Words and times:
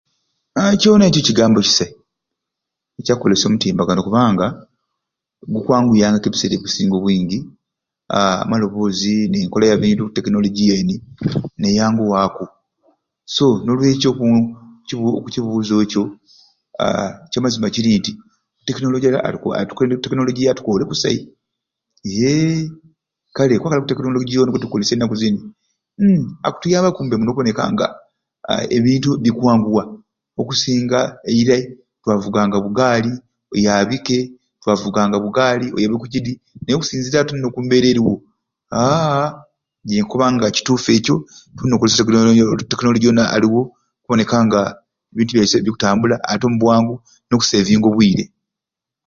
Aa 0.59 0.73
kyona 0.81 1.03
ekyo 1.07 1.19
ekigambo 1.21 1.59
kisai 1.65 1.91
ekyakukolesya 2.99 3.47
omutimbagano 3.47 4.01
kubanga 4.07 4.45
gukwanguyaku 5.53 6.25
ebiseera 6.27 6.57
obwingi 6.97 7.39
aa 8.15 8.35
amaloboozi 8.43 9.15
n'enkola 9.31 9.65
ya 9.71 9.77
bintu 9.83 10.03
tekinologiya 10.15 10.73
eni 10.81 10.95
neyanguwaaku 11.61 12.45
so 13.35 13.45
n'olwekyo 13.63 14.09
ku 14.17 14.25
kuki 14.81 14.95
kukibuuzo 15.23 15.73
ekyo 15.85 16.03
aa 16.83 17.07
ekyamazima 17.27 17.67
kiri 17.73 17.91
nti 17.99 18.11
tekinologiya 18.65 19.09
atu 19.27 19.47
atu 19.59 19.73
tekinologiya 20.03 20.47
atukoore 20.51 20.83
kusai 20.91 21.19
yeee 22.17 22.59
kale 23.35 23.53
kubanga 23.61 23.83
o 23.83 23.87
tekinologiya 23.91 24.45
gwetukukolesya 24.51 24.95
enaku 24.95 25.15
zini 25.21 25.39
umm 26.01 26.21
akutuyambaku 26.47 26.99
okuboneka 27.03 27.63
nga 27.73 27.85
ebintu 28.77 29.09
bikwanguwa 29.23 29.83
okusinga 30.39 30.99
eirai 31.31 31.63
twavuganga 32.01 32.57
bugaali 32.65 33.11
oyaabike 33.53 34.17
twavuganga 34.61 35.17
bugaal 35.25 35.61
oyabe 35.75 35.93
okukidi 35.97 36.31
naye 36.61 36.75
okusinziira 36.75 37.17
ati 37.21 37.31
buni 37.33 37.47
oku 37.47 37.59
mbeera 37.65 37.87
eriwo 37.91 38.13
aaa 38.79 39.29
nje 39.83 39.95
nkukoba 39.99 40.25
nti 40.31 40.47
kituufu 40.57 40.87
ekyo 40.97 41.15
tulina 41.55 41.73
okukolesya 41.75 42.01
o 42.01 42.03
tekinologiya 42.07 42.45
otekinologiya 42.53 43.09
oni 43.13 43.23
aliwo 43.35 43.61
okuboneka 43.99 44.37
nga 44.45 44.61
ebintu 45.13 45.31
byaiswe 45.33 45.59
bikutambula 45.65 46.15
ate 46.31 46.43
omu 46.47 46.57
bwangu 46.61 46.93
n'okusevinga 47.27 47.87
obwire. 47.89 48.25